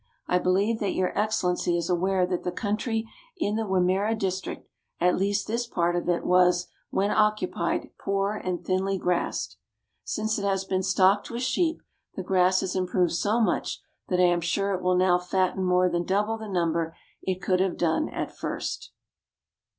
I 0.25 0.39
believe 0.39 0.79
that 0.79 0.95
Your 0.95 1.15
Excellency 1.15 1.77
is 1.77 1.87
aware 1.87 2.25
that 2.25 2.41
the 2.41 2.51
country 2.51 3.07
in 3.37 3.55
the 3.55 3.67
Wimmera 3.67 4.17
district, 4.17 4.67
at 4.99 5.15
least 5.15 5.45
this 5.45 5.67
part 5.67 5.95
of 5.95 6.09
it, 6.09 6.25
was, 6.25 6.69
when 6.89 7.11
occupied, 7.11 7.91
poor 7.99 8.31
and 8.33 8.65
thinly 8.65 8.97
grassed. 8.97 9.57
Since 10.03 10.39
it 10.39 10.43
has 10.43 10.65
been 10.65 10.81
stocked 10.81 11.29
with 11.29 11.43
sheep, 11.43 11.83
the 12.15 12.23
grass 12.23 12.61
has 12.61 12.75
improved 12.75 13.13
so 13.13 13.39
much 13.39 13.79
that 14.07 14.19
I 14.19 14.23
am 14.23 14.41
sure 14.41 14.73
it 14.73 14.81
will 14.81 14.97
now 14.97 15.19
fatten 15.19 15.63
more 15.63 15.87
than 15.87 16.03
double 16.03 16.35
the 16.35 16.49
number 16.49 16.97
it 17.21 17.39
could 17.39 17.59
have 17.59 17.77
done 17.77 18.09
at 18.09 18.35
first. 18.35 18.93